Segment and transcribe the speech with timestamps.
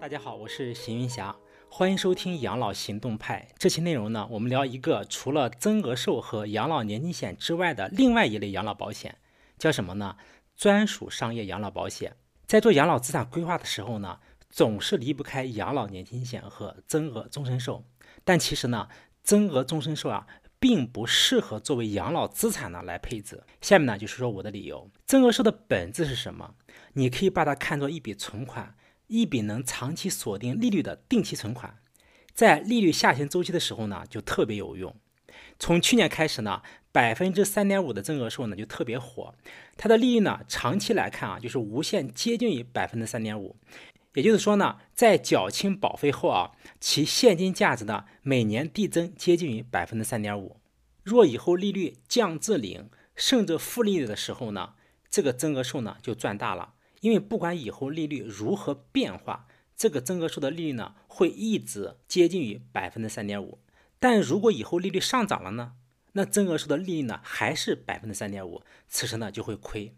[0.00, 1.36] 大家好，我是邢云霞，
[1.68, 3.46] 欢迎收听养老行动派。
[3.58, 9.18] 这期内容呢，我们聊一个除了增额寿和养老年金险之外的另外一类养老保险，
[9.58, 10.16] 叫什么呢？
[10.56, 12.16] 专属商业养老保险。
[12.46, 17.84] 在做养老资产规划的时候呢，总是离不开养老年金险和增额终身寿。
[18.24, 18.88] 但其实呢，
[19.22, 20.26] 增额终身寿啊，
[20.58, 23.44] 并不适合作为养老资产呢来配置。
[23.60, 24.90] 下面呢，就是说我的理由。
[25.04, 26.54] 增额寿的本质是什么？
[26.94, 28.74] 你可以把它看作一笔存款。
[29.10, 31.80] 一笔能长期锁定利率的定期存款，
[32.32, 34.94] 在利率下行周期的时候呢，就特别有用。
[35.58, 39.34] 从去年开始呢，百分之三点五的增额寿呢就特别火，
[39.76, 43.56] 它的利率呢长期来看啊，就是无限接近于百分之三点五。
[44.14, 50.56] 也就是说呢，在缴清保费后啊，其现金价值呢每年递增接近于百分之三点五。
[51.02, 54.74] 若以后利率降至零，甚至负利率的时候呢，
[55.10, 56.74] 这个增额寿呢就赚大了。
[57.00, 63.58] 因为不管以后利率如何变化，这个增额寿的利率呢会一直接近于百分之三点五。
[63.98, 65.72] 但如果以后利率上涨了呢，
[66.12, 69.94] 那增额寿的利率呢还是百分之三点五，此时呢就会亏。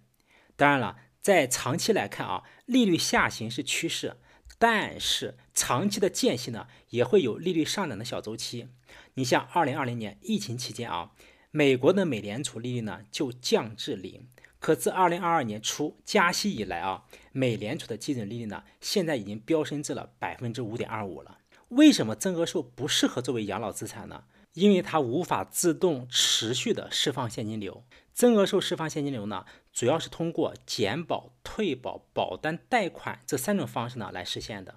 [0.57, 4.17] 当然了，在长期来看啊，利率下行是趋势，
[4.59, 8.69] 但是长期的间隙呢也会有利率上涨的小周期。
[9.15, 11.13] 你像二零二零年疫情期间啊，
[11.51, 14.29] 美国的美联储利率呢就降至零。
[14.63, 21.39] 可自二零二二年初加息以来啊，美联储的基准利率呢，现在已经飙升至了百分之五点二五了。
[21.71, 24.23] 为什么增额寿不适合作为养老资产呢？
[24.53, 27.83] 因为它无法自动持续的释放现金流。
[28.13, 34.77] 增额寿释放现金流呢，主要是通过减保、退保、保单贷款这三种方式呢来实现的。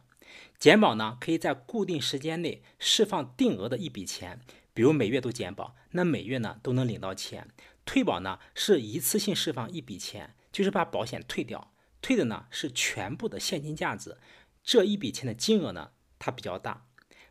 [0.58, 4.40] 减保呢，可以在固定时间内释放定额的一笔钱，
[4.74, 7.50] 比如每月都减保，那每月呢都能领到钱。
[7.86, 14.18] 退保呢是一次性释放一笔钱，就是把保险退掉，退的呢是全部的现金价值，
[14.64, 16.88] 这一笔钱的金额呢它比较大。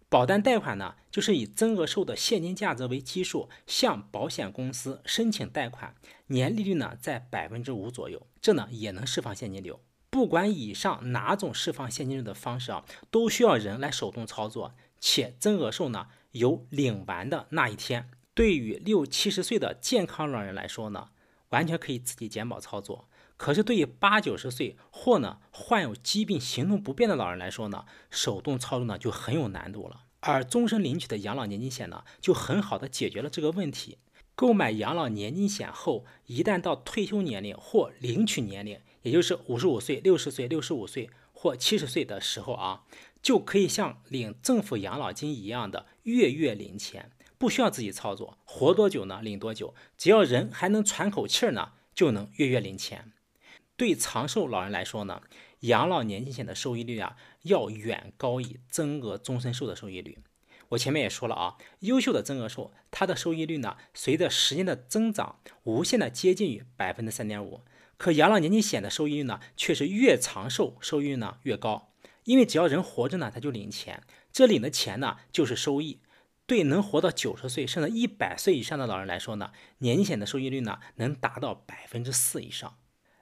[0.09, 5.97] 保单贷款呢就是以增额寿的现金价值为基数，向保险公司申请贷款，
[6.29, 9.81] 年利率呢在百分之五左右，这呢也能释放现金流。
[10.11, 18.09] 不管以上哪种释放现金流的方式啊，都需要人来手动操作，且增额寿呢有领完的那一天。
[18.35, 21.11] 对于六七十岁的健康老人来说呢，
[21.51, 23.09] 完全可以自己减保操作。
[23.37, 30.05] 可是对于八九十岁或呢患有疾病、行动不便的老人来说呢，手动操作呢就很有难度了。
[30.21, 33.99] 而终身领取的养老年金险呢，就很好的解决了这个问题。
[34.35, 42.83] 购买养老年金险后，一旦到退休年龄或领取年龄，也就是五十五岁、六十岁、六十五岁或七十岁的时候啊，
[43.23, 47.13] 就可以像领政府养老金一样的月月领钱。
[47.45, 53.13] 不需要自己操作，活多久呢领多久，只要人还能喘口气儿呢，就能月月领钱。
[53.77, 55.21] 对长寿老人来说呢，
[55.61, 60.21] 养老年金险的收益率啊，要远高于增额终身寿的收益率。
[60.71, 67.61] 我前面也说了啊，优秀的增额寿，它的收益率呢，随着时间的增长，无限的接近于百分之三点五。
[67.99, 71.93] 可养老年金险的收益率呢，却是越长寿收益率呢越高，
[72.25, 76.01] 因为只要人活着呢，他就领钱，这领的钱呢就是收益。
[76.47, 82.77] 对能活到九十岁甚至一百岁以上的老人来说呢，年金险的收益率呢能达到百分之四以上。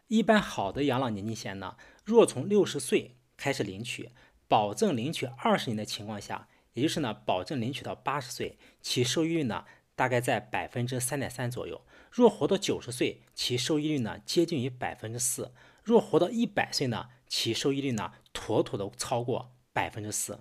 [0.08, 4.10] 一般好的养老年金险呢，若从六十岁开始领取，
[4.48, 11.80] 保证领取二十年的情况下，也就是呢保证领取到八十岁，其收益率呢大概在百分之三点三左右。
[12.10, 15.54] 若活到九十岁，其收益率呢接近于百分之四。
[15.84, 20.40] 若活到一百岁呢，其收益率呢妥妥的超过百分之四。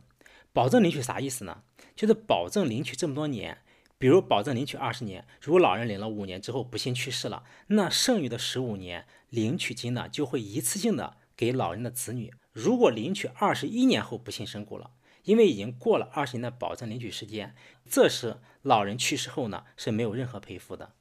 [0.51, 1.63] 保证领取啥意思呢？
[2.01, 3.59] 就是保证领取这么多年，
[3.99, 12.33] 比如保证领取二十年，如果老人领了五年之后不幸去世了，那剩余的十五年领取金呢就会一次性的给老人的子女。
[12.53, 14.89] 如果领取二十一年后不幸身故了，
[15.25, 17.53] 因为已经过了二十年的保证领取时间，
[17.87, 20.93] 这时老人去世后呢是没有任何赔付的。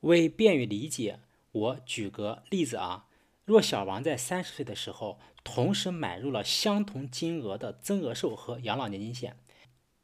[0.00, 1.20] 为便于理解，
[1.52, 3.04] 我举个例子啊。
[3.44, 9.36] 若小王在三十岁的时候，同时买入了相同金额的增额寿和养老年金险，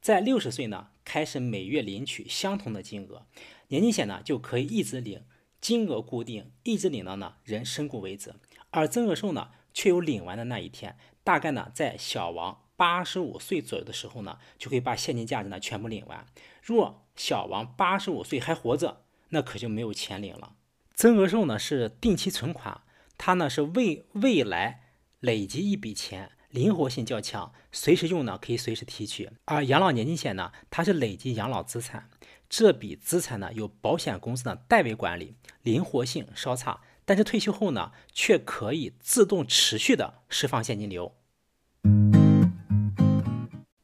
[0.05, 3.25] 在六十岁呢开始每月领取相同的金额，
[3.69, 5.23] 年金险呢就可以一直领，
[5.63, 8.35] 金额固定，一直领到呢人身故为止。
[8.69, 16.27] 而增额寿呢却有领完的那一天，大概呢在小王八十五岁左右的时候呢，就可以把现金价值呢全部领完。
[16.63, 20.57] 若小王八十五岁还活着，那可就没有钱领了。
[20.95, 22.83] 增额寿呢是定期存款。
[23.17, 24.83] 它呢是为未来
[25.21, 29.29] 累积一笔钱，灵活性较强，随时用呢可以随时提取。
[29.47, 32.09] 而养老年金险呢，它是累积养老资产，
[32.49, 41.17] 这笔资产呢由保险公司呢代为管理，灵活性稍差，但是退休后呢却可以自动持续的释放现金流。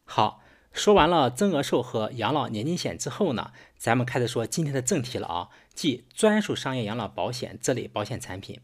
[0.04, 0.40] 好，
[0.72, 8.60] 说完了增额寿和养老年金险之后呢，咱们开始说今天的正题了啊，即专属商业养老保险这类保险产品。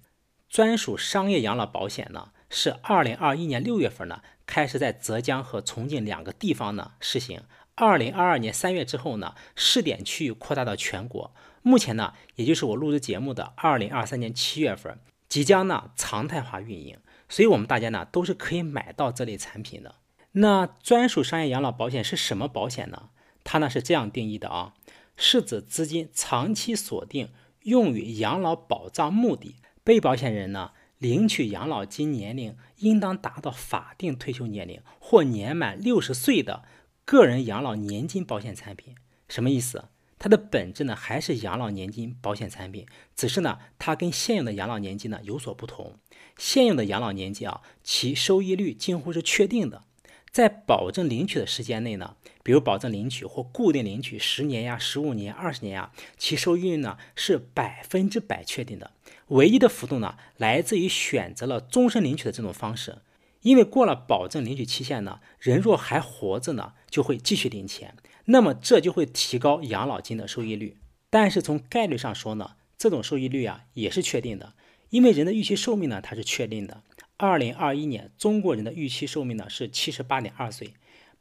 [0.48, 7.42] 专属商业养老保险呢，是二零二一年六月份呢开始在浙江和重庆两个地方呢试行，
[7.74, 11.34] 二零二二年三月之后呢，试点区域扩大到全国。
[11.62, 16.96] 目前呢，也就是我录制节目的二零二三年七月份，即将呢常态化运营，
[17.28, 19.96] 所以我们大家呢都是可以买到这类产品的。
[20.32, 23.08] 那专属商业养老保险是什么保险呢？
[23.42, 24.74] 它呢是这样定义的啊，
[25.16, 27.30] 是指资金长期锁定
[27.62, 36.64] 用于养老保障目的，被保险人呢领取养老金年龄应当达到法定退休年龄或年满六十岁的
[37.04, 38.94] 个人养老年金保险产品。
[39.28, 39.88] 什么意思？
[40.18, 45.98] 它的本质呢还是养老年金保险产品，只是呢它跟现有的养老年金呢有所不同。
[46.38, 49.84] 现有的养老年金啊，其收益率几乎是确定的。
[50.30, 52.16] 在保证领取的时间内呢，
[52.46, 58.92] 比如保证领取或固定领取十年呀、十五年、二十年呀，其收益率呢是百分之百确定的。
[59.30, 62.98] 唯一的浮动呢，来自于选择了终身领取的这种方式。
[63.42, 67.96] 因为过了保证领取期限呢，人若还活着呢，就会继续领钱，
[68.26, 70.76] 那么这就会提高养老金的收益率。
[71.10, 74.54] 但是从概率上说呢，这种收益率啊也是确定的，
[74.90, 76.84] 因为人的预期寿命呢它是确定的。
[77.16, 80.74] 二零二一年，中国人的预期寿命呢是七十八点二岁，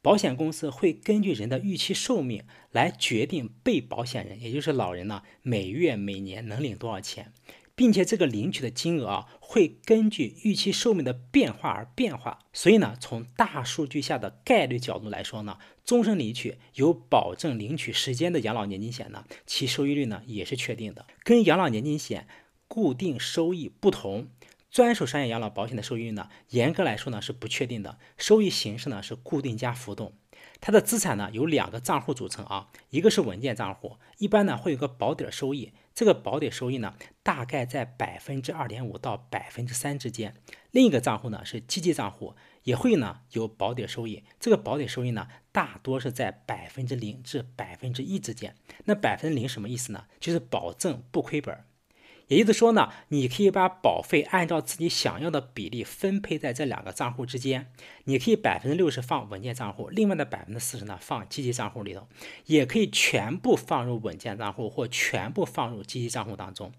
[0.06, 7.32] 保险公司会根据人的预期寿命来决定被保险人，也就是老人呢每月每年能领多少钱，
[7.74, 12.38] 并且这个领取的金额啊会根据预期寿命的变化而变化。
[12.52, 22.28] 所以呢，从大数据下的概率角度来说呢，终身领取有保证领取时间的养老年金险呢，其收益率呢也是确定的，跟养老年金险
[22.68, 24.28] 固定收益不同。
[24.76, 30.12] 专属商业养老保险的收益呢，严格来说呢是不确定的，收益形式呢是固定加浮动。
[30.60, 40.34] 它的资产呢由两个账户组成啊，一个是稳健账户，一般呢会有个保底收益，这个保底收益呢大概在百分之二点五到百分之三之间。
[40.72, 42.34] 另一个账户呢是基金账户，
[42.64, 48.54] 也会呢有保底收益，这个保底收益呢大多是在百分之零至百分之一之间。
[48.84, 50.04] 那百分之零什么意思呢？
[50.20, 51.64] 就是保证不亏本。
[52.28, 57.70] 也就是说呢，你可以把保费按照自己想要的比例分配在这两个账户之间。
[58.04, 62.08] 你可以百分之六十放稳健账户，另外的百分之四十呢放积极账户里头，
[62.46, 66.72] 也可以全部放入稳健账户或全部放入积极账户当中。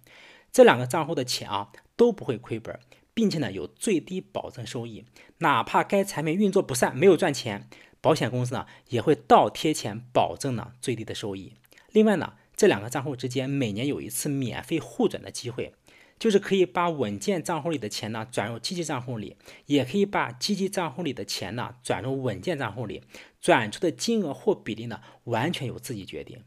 [0.51, 2.77] 这两个账户的钱啊都不会亏本，
[3.13, 5.05] 并且呢有最低保证收益。
[5.37, 7.69] 哪怕该产品运作不善没有赚钱，
[8.01, 11.53] 保险公司呢也会倒贴钱保证呢最低的收益。
[11.93, 12.33] 另外呢。
[12.57, 15.75] 这两个账户之间每年有一次免费互转的机会，
[16.17, 19.37] 就是可以把稳健账户里的钱呢转入积极账户里，
[19.67, 23.03] 也可以把积极账户里的钱呢转入稳健账户里，
[23.39, 26.43] 转出的金额或比例呢完全由自己决定。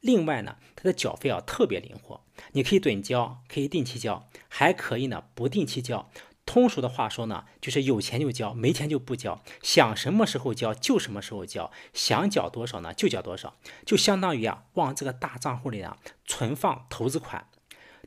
[0.00, 2.20] 另外呢，它的缴费啊特别灵活，
[2.52, 6.10] 你可以趸交，可以定期交，还可以呢不定期交。
[6.54, 17.48] 通俗的话说呢，就是有钱就交，没钱就不交，想什么时候交就什么时候交，想缴多少呢就缴多少，就相当于啊往这个大账户里啊存放投资款，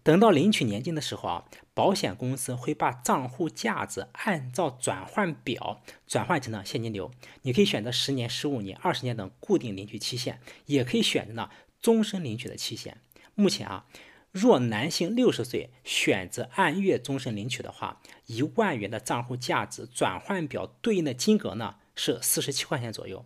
[0.02, 1.44] 等到领取年金的时候啊，
[1.74, 11.50] 保险公司会把账户价值按照转换表转换成呢现金流，你可以选择十年、十五年、二十年等固定领取期限，也可以选择呢
[11.82, 13.02] 终身领取的期限。
[13.36, 13.84] 目前啊。
[14.32, 23.26] 若男性六十岁选择按月终身领取的话，一万元的账户价值转换表对应的金额呢是四十七块钱左右。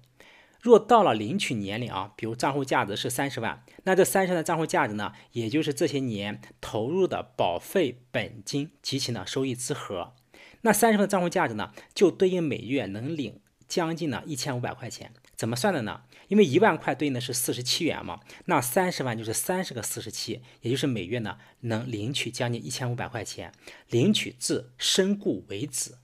[0.62, 10.14] 若到了领取年龄啊，比如账户价值是三十万，那这三十万的账户价值呢，也就是这些年投入的保费本金及其呢收益之和。
[10.62, 15.12] 那三十万的账户价值呢，就对应每月能领将近呢一千五百块钱。
[15.42, 16.04] 怎么算的呢？
[16.28, 23.52] 因为一万块对应的是四十七元嘛，那三十万就是三十个四十七，也就是每月呢能领取将近一千五百块钱，
[23.90, 25.96] 领取至身故为止。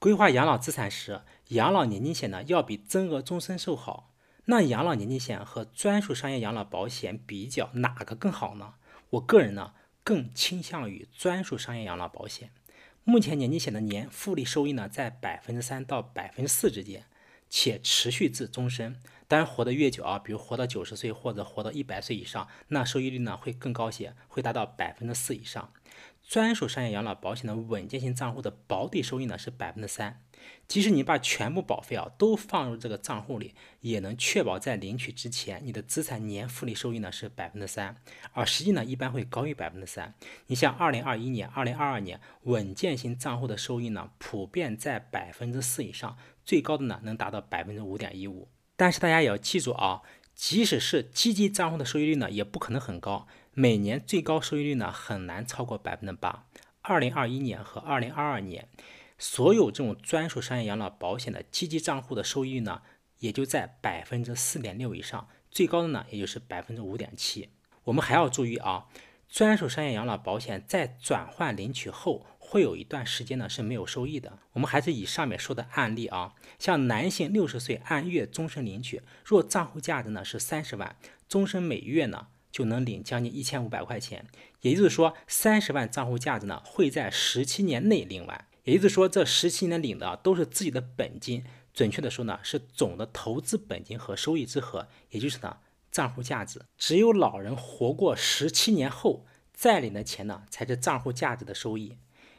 [0.00, 1.20] 规划养老资产时，
[1.50, 4.12] 养老年金险呢要比增额终身寿好。
[4.46, 8.74] 那养老年金险和专属商业养老保险比较，哪个更好呢？
[9.10, 12.50] 我个人呢更倾向于专属商业养老保险。
[13.08, 17.04] 目前年金险的年复利收益呢，在百分之三到百分之四之间，
[17.48, 19.00] 且持续至终身。
[19.28, 25.72] 当然，活得越久啊，比如活到九十岁或者活到一百岁以上，那收益率呢会更高些，会达到百分之四以上。
[26.26, 30.20] 专属商业养老保险的稳健型账户的保底收益呢是百分之三，
[30.68, 37.96] 即使你把全部保费啊都放入这个账户里，也能确保在领取之前，你的资产年复利收益呢是百分之三，
[38.32, 40.14] 而实际呢一般会高于百分之三。
[40.48, 48.48] 你像二零二一年、二零二二年稳健型账户的收益呢，普遍在百分之四以上，最高的呢能达到百分之五点一五。
[48.74, 50.02] 但是大家也要记住啊，
[50.34, 56.46] 即使是基金账户的收益率呢，也不可能很高，每年最高收益率呢很难超过百分之八。
[56.82, 58.68] 二零二一年和二零二二年。
[59.18, 62.82] 所有这种专属商业养老保险的基金账户的收益呢，
[63.20, 67.48] 也就在百分之四点六以上，最高的呢，也就是百分之五点七。
[67.84, 68.88] 我们还要注意啊，
[69.28, 74.38] 专属商业养老保险在转换领取后，会有一段时间呢是没有收益的。
[74.52, 80.96] 我们还是以上面说的案例啊，像男性六十岁按月终身领取，若账户价值呢是三十万，
[81.28, 84.26] 终身每月呢就能领将近一千五百块钱。
[84.60, 88.46] 也就是说，三十万账户价值呢会在十七年内领完。
[88.66, 95.58] 也就是说，这十七年领的都是自己的本金，准确的说呢，是总的投资本金和收益之和，也就是呢
[95.92, 96.60] 账户价值。
[96.76, 101.96] 只有老人活过十七年后再领的钱呢，才是账户价值的收益。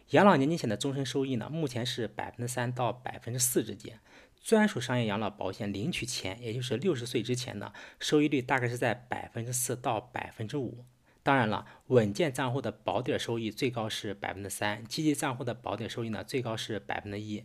[0.09, 3.99] 养老年金险的终身收益呢，目前是百分之三到百分之四之间。
[4.43, 10.85] 专属商业养老保险领取前，也就是六十岁之前呢，收益率大概是在百分之四到百分之五。
[11.27, 17.43] 当然了，稳健账户的保底收益最高是百分之三，基金账户的保底收益呢最高是百分之一。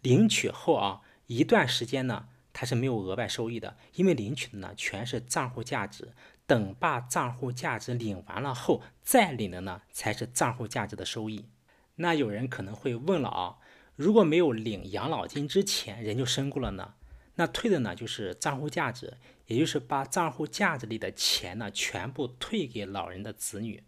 [0.00, 6.12] 领取后啊，一段时间呢它是没有额外收益的，因为领取的呢全是账户价值，
[6.48, 11.46] 等把账户价值领完了后再领的呢才是账户价值的收益。
[11.94, 13.58] 那有人可能会问了啊，
[13.94, 16.94] 如果没有领养老金之前人就身故了呢？
[17.36, 19.16] 那退的呢就是账户价值。
[19.52, 23.84] 也就是把账户价值里的钱呢，全部退给老人的子女。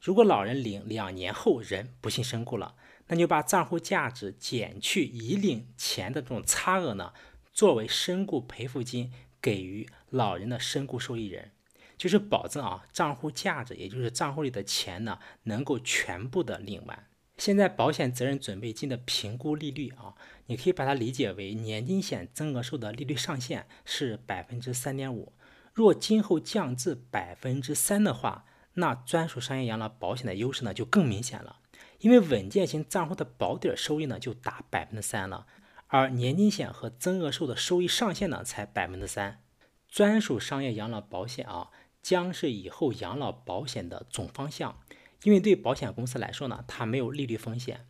[0.00, 2.76] 如果老人领两年后人不幸身故了，
[3.08, 7.12] 那就把账户价值减去已领钱的这种差额呢，
[7.52, 11.50] 作为身故赔付金给予老人的身故受益人，
[11.96, 17.06] 就是保证啊账户价值，也就是账户里的钱呢，能够全部的领完。
[17.44, 20.14] 现在保险责任准备金的评估利率啊，
[20.46, 25.32] 你可以把它理解为年金险增额寿的利率上限是百分之三点五。
[25.74, 28.44] 若今后降至百分之三的话，
[28.74, 31.56] 那专属商业养老保险的优势呢就更明显了，
[31.98, 35.48] 因为稳健型账户的保底收益呢就达百分之三了，
[35.88, 39.42] 而年金险和增额寿的收益上限呢才百分之三。
[39.88, 41.70] 专属商业养老保险啊，
[42.00, 44.78] 将是以后养老保险的总方向。
[45.22, 47.86] 因为对保险公司来说呢，它没有利率风险。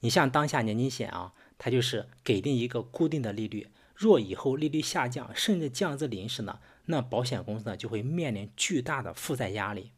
[0.00, 3.68] 你像当下年金险啊，它就是给定一个固定的利率。
[3.94, 9.92] 若以后利率下降，甚至降至零时呢，那保险公司呢就会面临巨大的负债压力。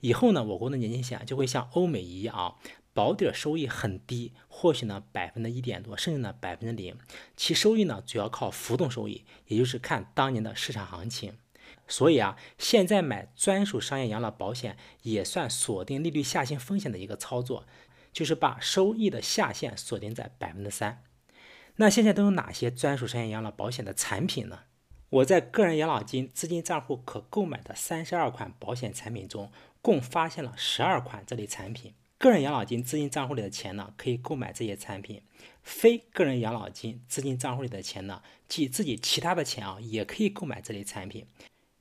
[0.00, 2.56] 以后呢，我国的年金险就会像欧美一样啊，
[2.92, 6.96] 保底收益很低，或许呢百分之一点多，甚至呢百分之零。
[7.36, 11.34] 其收益呢主要靠浮动收益，也就是看当年的市场行情。
[11.86, 17.66] 所以啊，现在买专属商业养老保险也算锁定利率下行风险的一个操作，
[18.12, 21.02] 就是把收益的下限锁定在百分之三。
[21.76, 24.60] 那现在都有哪些专属商业养老保险的产品呢？
[25.10, 31.94] 我在个人养老金资金账户可购买的三十二款保险产品中，共发现了十二款这类产品。
[32.18, 35.20] 个人养老金资金账户里的钱呢，可以购买这些产品；
[35.62, 41.26] 非个人养老金资金账户里的钱呢，即自己其他的钱啊，也可以购买这类产品。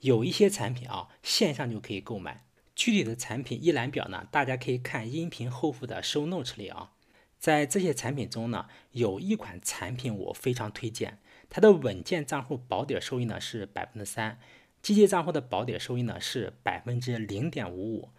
[0.03, 2.43] 有一些产品啊，线上就可以购买。
[2.75, 6.91] 具体的产品一览表呢，大家可以看音频后附的 show notes 里啊。
[7.39, 11.19] 在这些产品中呢，有一款产品我非常推荐，
[11.49, 14.39] 它的稳健账户保底收益呢是百分之三，
[14.81, 18.09] 基金账户的保底收益呢是百分之零点五五，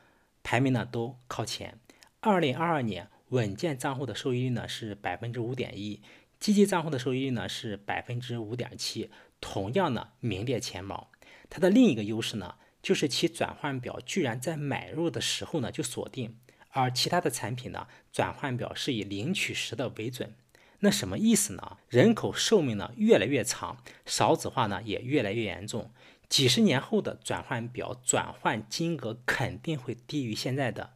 [0.43, 1.79] 排名呢都靠前。
[2.21, 6.01] 二零二二年稳健账户的收益率呢是百分之五点一，
[6.41, 11.11] 基金账户的收益率呢是百分之五点七，同样呢名列前茅。
[11.51, 16.37] 它的另一个优势呢，就是其转换表居然在买入的时候呢就锁定，
[16.71, 20.35] 而其他的产品呢，转换表是以领取时的为准。
[20.81, 21.79] 那什么意思呢？
[21.89, 25.93] 人口寿命呢越来越长，少子化呢也越来越严重，
[26.29, 30.95] 几十年后的转换表转换金额肯定会低于现在的。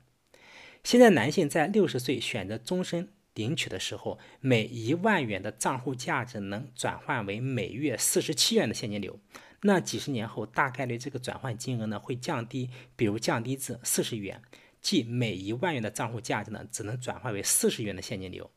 [0.85, 9.19] 现在男性在六十岁选择终身领取的时候，每一万元的账户价值能转换为每月四十七元的现金流。
[9.63, 14.41] 那几十年后，大概率这个转换金额呢会降低，比如降低至四十元，
[14.81, 18.51] 即每一万元的账户价值呢只能转换为四十元的现金流。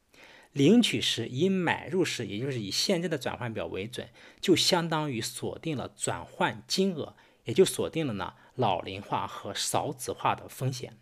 [0.52, 7.16] 领取时以买入时，也就是以现在的转换表为准，就相当于锁定了转换金额，
[7.46, 10.98] 也就锁定了呢老龄化和少子化的风险。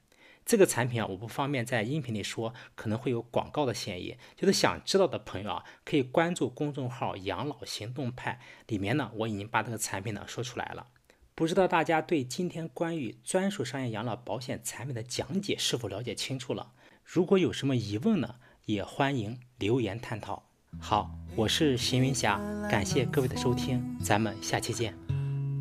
[0.49, 4.17] 这个产品啊，我不方便在音频里说，可能会有广告的嫌疑。
[4.35, 10.87] 就是想知道的朋友啊，可以关注公众号“养老行动派”，里面呢，我已经把这个产品呢说出来了。
[11.35, 16.71] 不知道大家对今天关于专属商业养老保险产品的讲解是否了解清楚了？
[17.03, 20.49] 如果有什么疑问呢，也欢迎留言探讨。
[20.79, 24.97] 好，我是邢云霞，感谢各位的收听，咱们下期见。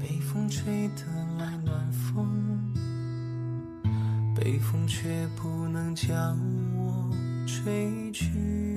[0.00, 1.04] 北风吹得
[1.38, 2.48] 来暖风。
[4.40, 6.38] 北风却不能将
[6.76, 7.11] 我
[7.45, 8.68] 吹去。